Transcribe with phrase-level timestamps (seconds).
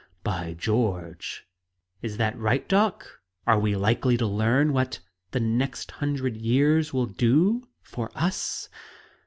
[0.23, 1.45] "By George!
[2.01, 3.21] Is that right, doc?
[3.45, 8.67] Are we likely to learn what the next hundred years will do for us?"